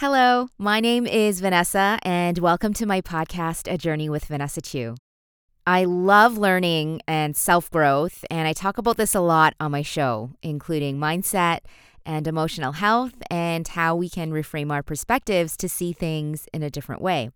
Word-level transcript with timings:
Hello, 0.00 0.48
my 0.56 0.80
name 0.80 1.06
is 1.06 1.40
Vanessa, 1.40 1.98
and 2.04 2.38
welcome 2.38 2.72
to 2.72 2.86
my 2.86 3.02
podcast, 3.02 3.70
A 3.70 3.76
Journey 3.76 4.08
with 4.08 4.24
Vanessa 4.24 4.62
Chew. 4.62 4.96
I 5.66 5.84
love 5.84 6.38
learning 6.38 7.02
and 7.06 7.36
self 7.36 7.70
growth, 7.70 8.24
and 8.30 8.48
I 8.48 8.54
talk 8.54 8.78
about 8.78 8.96
this 8.96 9.14
a 9.14 9.20
lot 9.20 9.52
on 9.60 9.72
my 9.72 9.82
show, 9.82 10.30
including 10.42 10.96
mindset 10.96 11.58
and 12.06 12.26
emotional 12.26 12.72
health 12.72 13.12
and 13.30 13.68
how 13.68 13.94
we 13.94 14.08
can 14.08 14.32
reframe 14.32 14.72
our 14.72 14.82
perspectives 14.82 15.54
to 15.58 15.68
see 15.68 15.92
things 15.92 16.48
in 16.54 16.62
a 16.62 16.70
different 16.70 17.02
way. 17.02 17.28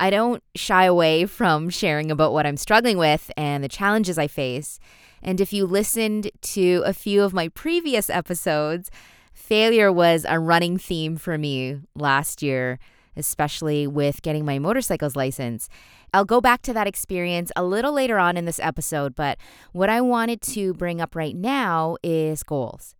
I 0.00 0.10
don't 0.10 0.42
shy 0.56 0.82
away 0.82 1.26
from 1.26 1.70
sharing 1.70 2.10
about 2.10 2.32
what 2.32 2.44
I'm 2.44 2.56
struggling 2.56 2.98
with 2.98 3.30
and 3.36 3.62
the 3.62 3.68
challenges 3.68 4.18
I 4.18 4.26
face. 4.26 4.80
And 5.22 5.40
if 5.40 5.52
you 5.52 5.64
listened 5.64 6.32
to 6.42 6.82
a 6.84 6.92
few 6.92 7.22
of 7.22 7.32
my 7.32 7.46
previous 7.46 8.10
episodes, 8.10 8.90
failure 9.38 9.90
was 9.92 10.26
a 10.28 10.38
running 10.38 10.76
theme 10.76 11.16
for 11.16 11.38
me 11.38 11.80
last 11.94 12.42
year, 12.42 12.78
especially 13.16 13.86
with 13.86 14.20
getting 14.20 14.44
my 14.44 14.58
motorcycle's 14.58 15.16
license. 15.16 15.68
I'll 16.12 16.24
go 16.24 16.40
back 16.40 16.60
to 16.62 16.72
that 16.72 16.86
experience 16.86 17.52
a 17.54 17.64
little 17.64 17.92
later 17.92 18.18
on 18.18 18.36
in 18.36 18.44
this 18.44 18.60
episode, 18.60 19.14
but 19.14 19.38
what 19.72 19.88
I 19.88 20.00
wanted 20.00 20.42
to 20.42 20.74
bring 20.74 21.00
up 21.00 21.14
right 21.14 21.36
now 21.36 21.96
is 22.02 22.42
goals. 22.42 22.94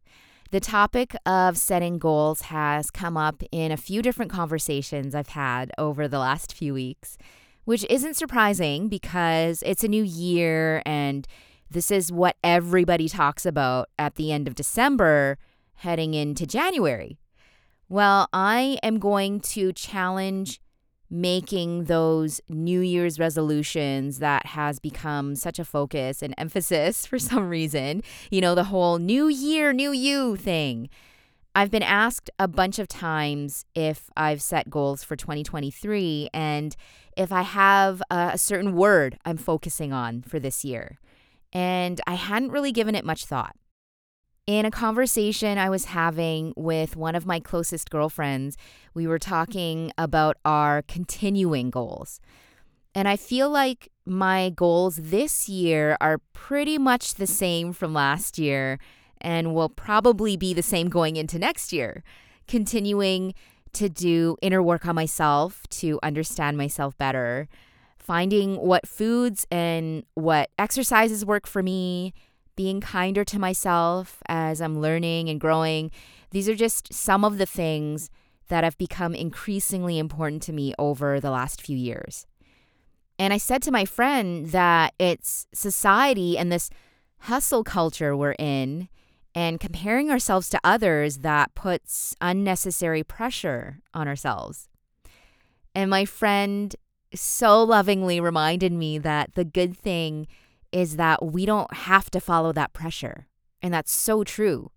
The 0.51 0.61
topic 0.61 1.15
of 1.27 1.59
setting 1.59 1.99
goals 1.99 2.43
has 2.43 2.91
come 2.91 3.17
up 3.17 3.43
in 3.51 3.73
a 3.73 3.77
few 3.77 4.01
different 4.01 4.31
conversations 4.31 5.15
I've 5.15 5.31
had 5.31 5.71
over 5.77 6.09
the 6.09 6.19
last 6.19 6.55
few 6.55 6.73
weeks, 6.73 7.19
which 7.65 7.85
isn't 7.91 8.15
surprising 8.15 8.89
because 8.89 9.63
it's 9.67 9.85
a 9.85 9.89
new 9.89 10.05
year 10.05 10.83
and 10.87 11.27
this 11.71 11.91
is 11.91 12.11
what 12.11 12.37
everybody 12.43 13.09
talks 13.09 13.45
about 13.45 13.91
at 13.99 14.15
the 14.15 14.33
end 14.33 14.49
of 14.49 14.55
December 14.55 15.37
heading 15.79 16.15
into 16.15 16.47
January. 16.47 17.19
Well, 17.89 18.29
I 18.33 18.79
am 18.83 18.99
going 18.99 19.41
to 19.41 19.73
challenge 19.73 20.61
making 21.11 21.85
those 21.85 22.41
New 22.49 22.81
Year's 22.81 23.19
resolutions 23.19 24.19
that 24.19 24.47
has 24.47 24.79
become 24.79 25.35
such 25.37 25.59
a 25.59 25.65
focus 25.65 26.23
and 26.23 26.35
emphasis 26.37 27.07
for 27.11 27.19
some 27.19 27.49
reason. 27.49 28.03
You 28.31 28.41
know, 28.41 28.55
the 28.55 28.65
whole 28.65 28.99
new 28.99 29.29
year, 29.29 29.73
new 29.73 29.93
you 29.93 30.37
thing. 30.37 30.91
I've 31.55 31.71
been 31.71 31.83
asked 31.83 32.31
a 32.39 32.47
bunch 32.47 32.79
of 32.79 32.89
times 32.89 33.65
if 33.75 34.11
I've 34.17 34.43
set 34.43 34.71
goals 34.71 35.03
for 35.03 35.17
2023 35.17 36.29
and 36.35 36.77
if 37.17 37.33
I 37.33 37.43
have 37.43 38.03
a, 38.11 38.37
certain 38.37 38.75
word 38.75 39.19
I'm 39.25 39.39
focusing 39.39 39.93
on 39.93 40.23
for 40.23 40.39
this 40.39 40.65
year. 40.65 40.99
And 41.53 42.01
I 42.07 42.15
hadn't 42.15 42.53
really 42.53 42.71
given 42.71 42.95
it 42.95 43.05
much 43.05 43.25
thought 43.25 43.57
in 44.49 44.65
a 44.65 44.71
conversation 44.71 45.59
I 45.59 45.69
was 45.69 45.85
having 45.85 46.55
with 46.57 46.97
one 46.97 47.15
of 47.15 47.27
my 47.27 47.39
closest 47.39 47.91
girlfriends, 47.91 48.57
we 48.95 49.07
were 49.07 49.19
talking 49.19 49.93
about 49.99 50.39
our 50.43 50.81
continuing 50.89 51.69
goals. 51.69 52.19
And 52.95 53.07
I 53.07 53.17
feel 53.17 53.51
like 53.51 53.91
my 54.07 54.49
goals 54.49 54.97
this 54.97 55.51
year 55.51 55.99
are 56.01 56.23
pretty 56.33 56.79
much 56.79 57.17
the 57.17 57.27
same 57.27 57.75
from 57.75 57.93
last 57.93 58.39
year 58.39 58.79
and 59.21 59.55
will 59.55 59.69
probably 59.69 60.35
be 60.39 60.55
the 60.55 60.63
same 60.63 60.89
going 60.89 61.17
into 61.17 61.39
next 61.39 61.71
year. 61.71 62.03
Continuing 62.47 63.35
to 63.75 63.91
do 63.91 64.39
inner 64.41 64.63
work 64.63 64.87
on 64.87 64.95
myself 64.95 65.65
to 65.69 66.01
understand 66.03 66.57
myself 66.57 66.97
better, 66.97 67.49
finding 67.99 68.57
what 68.57 68.89
foods 68.89 69.47
and 69.51 70.05
what 70.15 70.49
exercises 70.59 71.23
work 71.23 71.47
for 71.47 71.63
me, 71.63 72.15
being 72.59 72.81
kinder 72.81 73.23
to 73.23 73.39
myself 73.39 74.21
as 74.27 74.61
I'm 74.61 74.81
learning 74.81 75.29
and 75.29 75.41
growing. 75.41 75.93
These 76.33 76.49
are 76.49 76.57
just 76.57 76.93
some 76.93 77.25
of 77.25 77.39
the 77.39 77.47
things 77.47 78.11
that 78.49 78.65
have 78.65 78.77
become 78.77 79.15
increasingly 79.15 79.97
important 79.97 80.43
to 80.43 80.53
me 80.53 80.75
over 80.77 81.21
the 81.21 81.31
last 81.31 81.63
few 81.63 81.77
years. 81.77 82.27
And 83.17 83.33
I 83.33 83.39
said 83.39 83.63
to 83.63 83.71
my 83.71 83.85
friend 83.85 84.47
that 84.47 84.93
it's 84.99 85.47
society 85.55 86.37
and 86.37 86.51
this 86.51 86.69
hustle 87.21 87.63
culture 87.63 88.17
we're 88.17 88.35
in 88.41 88.89
and 89.37 89.61
comparing 89.61 90.11
ourselves 90.11 90.49
to 90.49 90.61
others 90.65 91.19
that 91.19 91.55
puts 91.55 92.17
unnecessary 92.21 93.05
pressure 93.05 93.79
on 93.95 94.09
ourselves. 94.09 94.69
And 95.77 95.89
my 95.89 96.05
friend 96.05 96.75
so 97.15 97.63
lovingly 97.63 98.19
reminded 98.19 98.73
me 98.73 98.99
that 98.99 99.37
the 99.37 99.45
good 99.45 99.79
thing 99.79 100.27
is 100.73 100.97
that 100.97 101.25
we 101.25 101.47
don't 101.47 101.73
have 101.73 102.11
to 102.11 102.21
follow 102.21 102.53
that 102.53 102.73
pressure. 102.73 103.27
And 103.63 103.73
that's 103.75 103.93
so 103.93 104.25
true. 104.25 104.71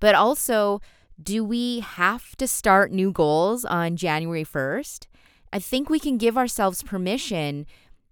But 0.00 0.14
also, 0.14 0.80
do 1.20 1.42
we 1.42 1.80
have 1.80 2.36
to 2.36 2.46
start 2.46 2.92
new 2.92 3.10
goals 3.10 3.64
on 3.64 3.96
January 3.96 4.44
1st? 4.44 5.06
I 5.52 5.58
think 5.58 5.88
we 5.88 5.98
can 5.98 6.18
give 6.18 6.36
ourselves 6.36 6.82
permission 6.82 7.66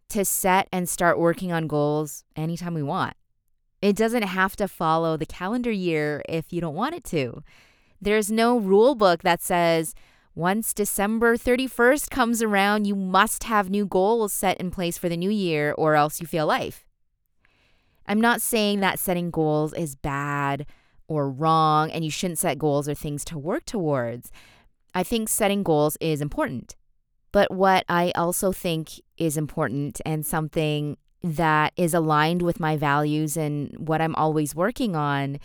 to 0.08 0.24
set 0.24 0.68
and 0.72 0.88
start 0.88 1.18
working 1.18 1.52
on 1.52 1.66
goals 1.66 2.24
anytime 2.34 2.74
we 2.74 2.82
want. 2.82 3.14
It 3.82 3.96
doesn't 3.96 4.22
have 4.22 4.56
to 4.56 4.68
follow 4.68 5.16
the 5.16 5.26
calendar 5.26 5.70
year 5.70 6.22
if 6.28 6.52
you 6.52 6.60
don't 6.60 6.74
want 6.74 6.94
it 6.94 7.04
to. 7.04 7.42
There's 8.00 8.30
no 8.30 8.58
rule 8.58 8.94
book 8.94 9.22
that 9.22 9.42
says 9.42 9.94
once 10.34 10.74
December 10.74 11.36
31st 11.36 12.10
comes 12.10 12.42
around, 12.42 12.86
you 12.86 12.94
must 12.94 13.44
have 13.44 13.70
new 13.70 13.86
goals 13.86 14.32
set 14.32 14.58
in 14.58 14.70
place 14.70 14.98
for 14.98 15.08
the 15.08 15.16
new 15.16 15.30
year 15.30 15.72
or 15.76 15.94
else 15.94 16.20
you 16.20 16.26
fail 16.26 16.46
life. 16.46 16.85
I'm 18.08 18.20
not 18.20 18.42
saying 18.42 18.80
that 18.80 18.98
setting 18.98 19.30
goals 19.30 19.72
is 19.72 19.96
bad 19.96 20.66
or 21.08 21.30
wrong 21.30 21.90
and 21.90 22.04
you 22.04 22.10
shouldn't 22.10 22.38
set 22.38 22.58
goals 22.58 22.88
or 22.88 22.94
things 22.94 23.24
to 23.26 23.38
work 23.38 23.64
towards. 23.64 24.30
I 24.94 25.02
think 25.02 25.28
setting 25.28 25.62
goals 25.62 25.96
is 26.00 26.20
important. 26.20 26.76
But 27.32 27.50
what 27.50 27.84
I 27.88 28.12
also 28.14 28.52
think 28.52 29.00
is 29.18 29.36
important 29.36 30.00
and 30.06 30.24
something 30.24 30.96
that 31.22 31.72
is 31.76 31.92
aligned 31.92 32.42
with 32.42 32.60
my 32.60 32.76
values 32.76 33.36
and 33.36 33.74
what 33.78 34.00
I'm 34.00 34.14
always 34.14 34.54
working 34.54 34.94
on 34.96 35.38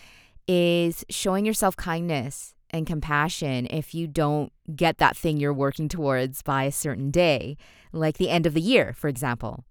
is 0.47 1.03
showing 1.09 1.45
yourself 1.45 1.75
kindness 1.75 2.53
and 2.69 2.87
compassion 2.87 3.67
if 3.69 3.93
you 3.93 4.07
don't 4.07 4.51
get 4.75 4.97
that 4.99 5.17
thing 5.17 5.37
you're 5.37 5.53
working 5.53 5.89
towards 5.89 6.41
by 6.41 6.63
a 6.63 6.71
certain 6.71 7.11
day, 7.11 7.57
like 7.91 8.17
the 8.17 8.29
end 8.29 8.45
of 8.45 8.53
the 8.53 8.61
year, 8.61 8.93
for 8.93 9.07
example. 9.07 9.65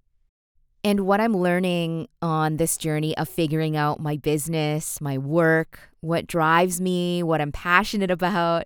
And 0.82 1.00
what 1.00 1.20
I'm 1.20 1.36
learning 1.36 2.08
on 2.22 2.56
this 2.56 2.76
journey 2.78 3.16
of 3.18 3.28
figuring 3.28 3.76
out 3.76 4.00
my 4.00 4.16
business, 4.16 5.00
my 5.00 5.18
work, 5.18 5.90
what 6.00 6.26
drives 6.26 6.80
me, 6.80 7.22
what 7.22 7.40
I'm 7.40 7.52
passionate 7.52 8.10
about, 8.10 8.64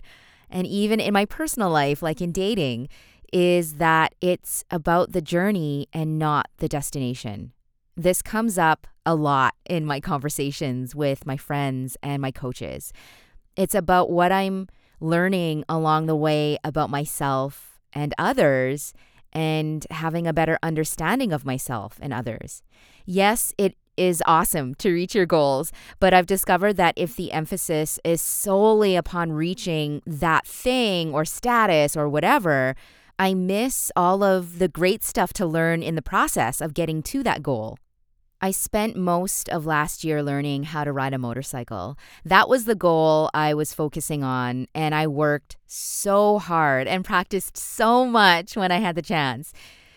and 0.49 0.67
even 0.67 1.01
in 1.01 1.13
my 1.13 1.25
personal 1.25 1.71
life, 1.71 2.03
like 2.03 2.21
in 2.21 2.31
dating, 2.31 2.89
is 3.33 3.75
that 3.75 4.15
it's 4.21 4.65
about 4.71 5.11
the 5.11 5.21
journey 5.21 5.89
and 5.93 6.17
not 6.17 6.49
the 6.59 6.69
destination. 6.69 7.53
This 7.97 8.23
comes 8.23 8.59
up 8.59 8.87
a 9.05 9.17
lot 9.17 9.55
in 9.67 9.85
my 9.85 9.99
conversations 9.99 10.95
with 10.95 11.27
my 11.27 11.37
friends 11.37 11.97
and 12.01 12.23
my 12.23 12.31
coaches. 12.31 12.93
It's 13.57 13.75
about 13.75 14.11
what 14.11 14.31
I'm 14.31 14.69
learning 15.01 15.65
along 15.69 16.07
the 16.07 16.17
way 16.17 16.59
about 16.63 16.91
myself 16.91 17.81
and 17.93 18.15
others 18.19 18.95
and 19.35 19.87
having 19.91 20.27
a 20.27 20.33
better 20.33 20.59
understanding 20.63 21.33
of 21.33 21.45
myself 21.45 21.99
and 22.01 22.13
others. 22.13 22.63
Yes, 23.05 23.53
it 23.59 23.77
is 23.97 24.23
awesome 24.27 24.75
to 24.77 24.93
reach 24.93 25.15
your 25.15 25.27
goals, 25.27 25.73
but 26.01 26.15
I've 26.15 26.27
discovered 26.27 26.75
that 26.75 26.95
if 26.97 27.17
the 27.17 27.33
emphasis 27.33 27.99
is 28.05 28.21
solely 28.21 28.97
upon 28.97 29.33
reaching 29.33 30.03
that 30.07 30.47
thing 30.47 31.13
or 31.13 31.25
status 31.25 31.97
or 31.97 32.09
whatever, 32.09 32.75
I 33.19 33.35
miss 33.35 33.93
all 33.95 34.23
of 34.25 34.59
the 34.59 34.69
great 34.69 35.05
stuff 35.05 35.33
to 35.35 35.47
learn 35.47 35.83
in 35.83 35.95
the 35.95 36.03
process 36.03 36.61
of 36.61 36.75
getting 36.75 37.03
to 37.05 37.23
that 37.23 37.43
goal. 37.43 37.79
I 38.45 38.51
spent 38.51 38.95
most 38.95 39.49
of 39.49 39.65
last 39.65 40.05
year 40.05 40.23
learning 40.23 40.65
how 40.65 40.85
to 40.85 40.93
ride 40.93 41.15
a 41.15 41.19
motorcycle. 41.19 41.97
That 42.27 42.47
was 42.47 42.67
the 42.67 42.75
goal 42.75 43.31
I 43.33 43.55
was 43.55 43.73
focusing 43.73 44.23
on, 44.23 44.67
and 44.75 44.95
I 44.95 45.07
worked 45.07 45.57
so 45.67 46.39
hard 46.39 46.87
and 46.87 47.07
practiced 47.07 47.57
so 47.57 48.05
much 48.05 48.55
when 48.55 48.71
I 48.71 48.81
had 48.81 48.97
the 48.97 49.01
chance. 49.01 49.55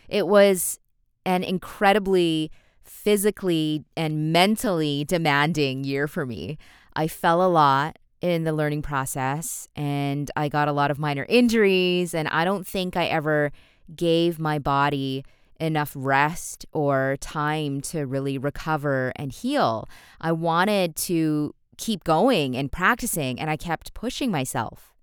It 0.07 0.27
was 0.27 0.79
an 1.25 1.43
incredibly 1.43 2.49
physically 2.85 3.83
and 3.97 4.31
mentally 4.31 5.03
demanding 5.03 5.83
year 5.83 6.07
for 6.07 6.25
me. 6.25 6.57
I 6.95 7.09
fell 7.09 7.45
a 7.45 7.51
lot 7.51 7.99
in 8.21 8.45
the 8.45 8.53
learning 8.53 8.81
process 8.81 9.67
and 9.75 10.31
I 10.37 10.47
got 10.47 10.69
a 10.69 10.71
lot 10.71 10.89
of 10.89 10.97
minor 10.97 11.25
injuries, 11.27 12.13
and 12.13 12.29
I 12.29 12.45
don't 12.45 12.65
think 12.65 12.95
I 12.95 13.07
ever 13.07 13.51
gave 13.93 14.39
my 14.39 14.57
body 14.57 15.25
enough 15.59 15.93
rest 15.95 16.65
or 16.71 17.17
time 17.19 17.81
to 17.81 18.05
really 18.05 18.37
recover 18.37 19.11
and 19.15 19.31
heal. 19.31 19.87
I 20.21 20.31
wanted 20.31 20.95
to 20.97 21.53
keep 21.77 22.03
going 22.03 22.55
and 22.55 22.71
practicing, 22.71 23.39
and 23.39 23.49
I 23.49 23.57
kept 23.57 23.93
pushing 23.93 24.31
myself. 24.31 24.93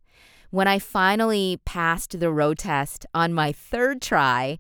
When 0.51 0.69
I 0.69 0.79
finally 0.79 1.61
passed 1.65 2.19
the 2.19 2.31
road 2.31 2.59
test 2.59 3.06
on 3.15 3.33
my 3.33 3.53
third 3.53 4.01
try, 4.01 4.59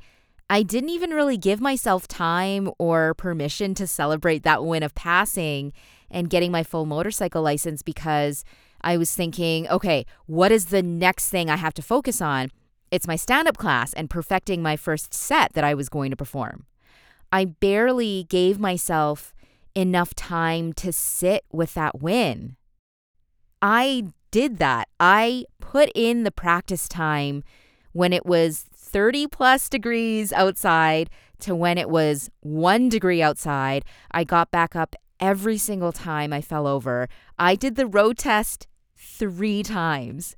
I 0.50 0.62
didn't 0.62 0.90
even 0.90 1.10
really 1.10 1.36
give 1.36 1.60
myself 1.60 2.06
time 2.06 2.70
or 2.78 3.14
permission 3.14 3.74
to 3.74 3.86
celebrate 3.86 4.42
that 4.42 4.64
win 4.64 4.82
of 4.82 4.94
passing 4.94 5.72
and 6.10 6.30
getting 6.30 6.52
my 6.52 6.62
full 6.62 6.84
motorcycle 6.86 7.42
license 7.42 7.82
because 7.82 8.44
I 8.82 8.96
was 8.96 9.14
thinking, 9.14 9.68
okay, 9.68 10.04
what 10.26 10.52
is 10.52 10.66
the 10.66 10.82
next 10.82 11.30
thing 11.30 11.48
I 11.48 11.56
have 11.56 11.74
to 11.74 11.82
focus 11.82 12.20
on? 12.20 12.50
It's 12.94 13.08
my 13.08 13.16
stand 13.16 13.48
up 13.48 13.56
class 13.56 13.92
and 13.92 14.08
perfecting 14.08 14.62
my 14.62 14.76
first 14.76 15.12
set 15.12 15.54
that 15.54 15.64
I 15.64 15.74
was 15.74 15.88
going 15.88 16.12
to 16.12 16.16
perform. 16.16 16.66
I 17.32 17.44
barely 17.44 18.24
gave 18.28 18.60
myself 18.60 19.34
enough 19.74 20.14
time 20.14 20.72
to 20.74 20.92
sit 20.92 21.42
with 21.52 21.74
that 21.74 22.00
win. 22.00 22.54
I 23.60 24.04
did 24.30 24.58
that. 24.58 24.86
I 25.00 25.46
put 25.60 25.90
in 25.96 26.22
the 26.22 26.30
practice 26.30 26.86
time 26.86 27.42
when 27.90 28.12
it 28.12 28.24
was 28.24 28.66
30 28.76 29.26
plus 29.26 29.68
degrees 29.68 30.32
outside 30.32 31.10
to 31.40 31.56
when 31.56 31.78
it 31.78 31.90
was 31.90 32.30
one 32.42 32.88
degree 32.88 33.20
outside. 33.20 33.84
I 34.12 34.22
got 34.22 34.52
back 34.52 34.76
up 34.76 34.94
every 35.18 35.58
single 35.58 35.90
time 35.90 36.32
I 36.32 36.40
fell 36.40 36.68
over. 36.68 37.08
I 37.40 37.56
did 37.56 37.74
the 37.74 37.88
road 37.88 38.18
test 38.18 38.68
three 38.96 39.64
times. 39.64 40.36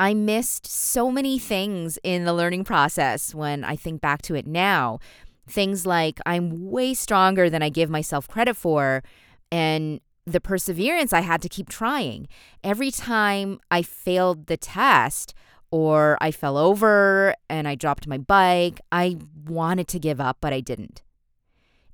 I 0.00 0.14
missed 0.14 0.66
so 0.66 1.12
many 1.12 1.38
things 1.38 1.98
in 2.02 2.24
the 2.24 2.32
learning 2.32 2.64
process 2.64 3.34
when 3.34 3.64
I 3.64 3.76
think 3.76 4.00
back 4.00 4.22
to 4.22 4.34
it 4.34 4.46
now. 4.46 4.98
Things 5.46 5.84
like 5.84 6.18
I'm 6.24 6.70
way 6.70 6.94
stronger 6.94 7.50
than 7.50 7.62
I 7.62 7.68
give 7.68 7.90
myself 7.90 8.26
credit 8.26 8.56
for, 8.56 9.04
and 9.52 10.00
the 10.24 10.40
perseverance 10.40 11.12
I 11.12 11.20
had 11.20 11.42
to 11.42 11.50
keep 11.50 11.68
trying. 11.68 12.28
Every 12.64 12.90
time 12.90 13.60
I 13.70 13.82
failed 13.82 14.46
the 14.46 14.56
test, 14.56 15.34
or 15.70 16.16
I 16.18 16.30
fell 16.30 16.56
over 16.56 17.34
and 17.50 17.68
I 17.68 17.74
dropped 17.74 18.06
my 18.06 18.16
bike, 18.16 18.80
I 18.90 19.18
wanted 19.46 19.86
to 19.88 19.98
give 19.98 20.18
up, 20.18 20.38
but 20.40 20.54
I 20.54 20.60
didn't. 20.60 21.02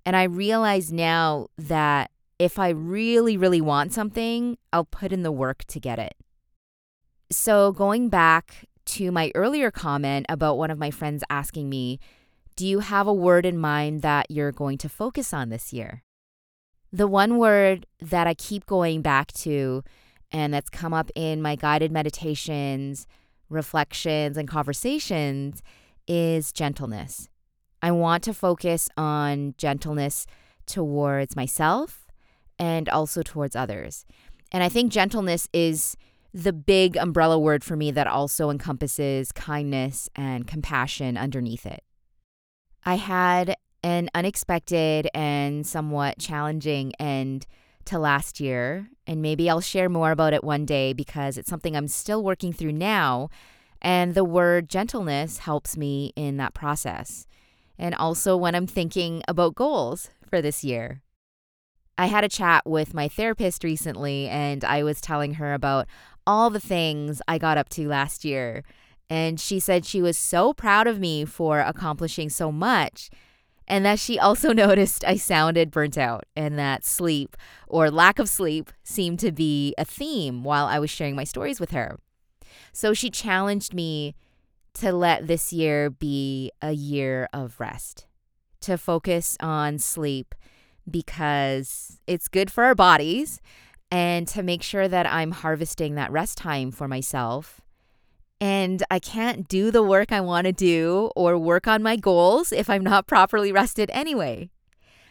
And 0.05 0.14
I 0.14 0.23
realize 0.23 0.93
now 0.93 1.49
that 1.59 2.12
if 2.38 2.56
I 2.56 2.69
really, 2.69 3.37
really 3.37 3.61
want 3.61 3.93
something, 3.93 4.59
I'll 4.73 4.85
put 4.85 5.12
in 5.12 5.25
the 5.25 5.32
work 5.32 5.64
to 5.64 5.81
get 5.81 5.99
it. 5.99 6.14
So, 7.31 7.73
going 7.73 8.08
back 8.08 8.67
to 8.87 9.11
my 9.11 9.32
earlier 9.34 9.70
comment 9.73 10.26
about 10.28 10.58
one 10.58 10.70
of 10.70 10.78
my 10.78 10.90
friends 10.93 11.25
asking 11.28 11.69
me, 11.69 11.99
Do 12.55 12.67
you 12.67 12.81
have 12.81 13.08
a 13.08 13.12
word 13.12 13.44
in 13.44 13.58
mind 13.58 14.02
that 14.02 14.31
you're 14.31 14.52
going 14.52 14.78
to 14.78 14.88
focus 14.88 15.34
on 15.34 15.49
this 15.49 15.73
year? 15.73 16.05
The 16.93 17.08
one 17.08 17.37
word 17.37 17.87
that 18.00 18.26
I 18.26 18.34
keep 18.34 18.64
going 18.67 19.02
back 19.02 19.32
to 19.32 19.82
and 20.32 20.55
that's 20.55 20.70
come 20.70 20.93
up 20.93 21.11
in 21.14 21.43
my 21.43 21.56
guided 21.56 21.90
meditations, 21.90 23.06
reflections, 23.49 24.37
and 24.37 24.49
conversations 24.49 25.62
is 26.06 26.52
gentleness. 26.52 27.28
I 27.82 27.90
want 27.90 28.23
to 28.25 28.34
focus 28.34 28.88
on 28.96 29.55
gentleness 29.58 30.26
towards 30.67 31.37
myself 31.37 32.06
and 32.58 32.88
also 32.88 33.23
towards 33.23 33.55
others. 33.55 34.05
And 34.52 34.62
I 34.62 34.69
think 34.69 34.93
gentleness 34.93 35.49
is 35.52 35.96
the 36.37 36.53
big 36.53 36.99
umbrella 36.99 37.38
word 37.38 37.65
for 37.65 37.77
me 37.77 37.91
that 37.91 38.06
also 38.06 38.50
encompasses 38.50 39.33
kindness 39.33 40.11
and 40.15 40.47
compassion 40.47 41.17
underneath 41.17 41.65
it. 41.65 41.83
I 42.85 42.97
had 42.97 43.56
an 43.83 44.11
unexpected 44.15 45.09
and 45.15 45.67
somewhat 45.67 46.19
challenging 46.19 46.93
end 46.97 47.47
to 47.87 47.99
last 47.99 48.38
year, 48.38 48.91
and 49.06 49.23
maybe 49.23 49.49
I'll 49.49 49.62
share 49.62 49.88
more 49.88 50.11
about 50.11 50.35
it 50.35 50.44
one 50.44 50.67
day 50.67 50.93
because 50.93 51.38
it's 51.38 51.49
something 51.49 51.75
I'm 51.75 51.88
still 51.88 52.23
working 52.23 52.53
through 52.53 52.73
now. 52.73 53.31
And 53.81 54.15
the 54.15 54.25
word 54.25 54.69
gentleness 54.69 55.38
helps 55.38 55.75
me 55.75 56.12
in 56.17 56.37
that 56.37 56.53
process. 56.53 57.27
And 57.79 57.94
also 57.94 58.37
when 58.37 58.55
I'm 58.55 58.67
thinking 58.67 59.23
about 59.27 59.55
goals 59.55 60.11
for 60.29 60.43
this 60.43 60.62
year. 60.62 61.00
I 61.99 62.06
had 62.06 62.25
a 62.25 62.29
chat 62.29 62.67
with 62.67 62.93
my 62.93 63.09
therapist 63.09 63.65
recently, 63.65 64.29
and 64.29 64.62
I 64.65 64.83
was 64.83 65.00
telling 65.00 65.35
her 65.35 65.55
about 65.55 65.87
all 66.26 66.50
the 66.50 66.61
things 66.61 67.23
I 67.28 67.38
got 67.38 67.58
up 67.58 67.69
to 67.70 67.88
last 67.88 68.25
year. 68.25 68.64
And 69.08 69.38
she 69.38 69.61
said 69.61 69.84
she 69.84 70.02
was 70.02 70.19
so 70.19 70.52
proud 70.52 70.87
of 70.87 70.99
me 70.99 71.25
for 71.25 71.61
accomplishing 71.61 72.28
so 72.28 72.50
much. 72.50 73.11
And 73.69 73.84
that 73.84 73.99
she 73.99 74.19
also 74.19 74.52
noticed 74.52 75.05
I 75.05 75.17
sounded 75.17 75.70
burnt 75.70 75.96
out 75.96 76.25
and 76.37 76.58
that 76.58 76.84
sleep 76.84 77.37
or 77.69 77.90
lack 77.90 78.19
of 78.19 78.28
sleep 78.28 78.70
seemed 78.82 79.19
to 79.20 79.32
be 79.32 79.75
a 79.78 79.84
theme 79.84 80.44
while 80.44 80.67
I 80.67 80.78
was 80.78 80.90
sharing 80.90 81.17
my 81.17 81.25
stories 81.25 81.61
with 81.61 81.70
her. 81.70 81.99
So 82.73 82.93
she 82.93 83.11
challenged 83.11 83.75
me 83.75 84.14
to 84.75 84.93
let 84.93 85.26
this 85.26 85.52
year 85.52 85.88
be 85.88 86.52
a 86.61 86.73
year 86.73 87.28
of 87.32 87.58
rest, 87.58 88.06
to 88.61 88.76
focus 88.76 89.37
on 89.40 89.78
sleep 89.78 90.34
because 90.88 91.99
it's 92.06 92.28
good 92.28 92.50
for 92.50 92.64
our 92.64 92.75
bodies 92.75 93.40
and 93.91 94.27
to 94.29 94.43
make 94.43 94.62
sure 94.62 94.88
that 94.88 95.06
I'm 95.06 95.31
harvesting 95.31 95.94
that 95.94 96.11
rest 96.11 96.38
time 96.38 96.71
for 96.71 96.88
myself. 96.88 97.61
And 98.41 98.83
I 98.91 98.99
can't 98.99 99.49
do 99.49 99.71
the 99.71 99.83
work 99.83 100.12
I 100.12 100.21
want 100.21 100.47
to 100.47 100.53
do 100.53 101.11
or 101.17 101.38
work 101.38 101.67
on 101.67 101.83
my 101.83 101.97
goals 101.97 102.53
if 102.53 102.69
I'm 102.69 102.83
not 102.83 103.06
properly 103.09 103.53
rested 103.53 103.91
anyway. 103.93 104.50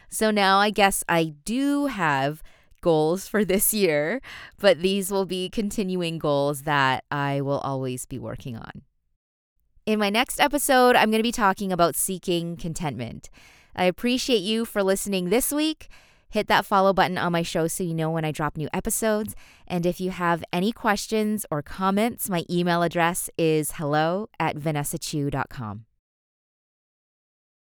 So 0.08 0.30
now 0.30 0.58
I 0.58 0.70
guess 0.70 1.02
I 1.08 1.34
do 1.44 1.86
have 1.86 2.42
goals 2.80 3.26
for 3.26 3.44
this 3.44 3.74
year, 3.74 4.20
but 4.58 4.80
these 4.80 5.10
will 5.10 5.26
be 5.26 5.48
continuing 5.48 6.18
goals 6.18 6.62
that 6.62 7.04
I 7.10 7.40
will 7.40 7.58
always 7.58 8.06
be 8.06 8.18
working 8.18 8.56
on. 8.56 8.82
In 9.86 9.98
my 9.98 10.10
next 10.10 10.40
episode, 10.40 10.96
I'm 10.96 11.10
going 11.10 11.18
to 11.18 11.22
be 11.22 11.32
talking 11.32 11.72
about 11.72 11.96
seeking 11.96 12.56
contentment. 12.56 13.30
I 13.74 13.84
appreciate 13.84 14.42
you 14.42 14.64
for 14.64 14.82
listening 14.82 15.30
this 15.30 15.52
week. 15.52 15.88
Hit 16.28 16.48
that 16.48 16.66
follow 16.66 16.92
button 16.92 17.18
on 17.18 17.32
my 17.32 17.42
show 17.42 17.66
so 17.66 17.84
you 17.84 17.94
know 17.94 18.10
when 18.10 18.24
I 18.24 18.32
drop 18.32 18.56
new 18.56 18.68
episodes. 18.72 19.34
And 19.66 19.86
if 19.86 20.00
you 20.00 20.10
have 20.10 20.44
any 20.52 20.72
questions 20.72 21.46
or 21.50 21.62
comments, 21.62 22.28
my 22.28 22.44
email 22.50 22.82
address 22.82 23.30
is 23.38 23.72
hello 23.72 24.28
at 24.38 24.56
vanessachew.com. 24.56 25.86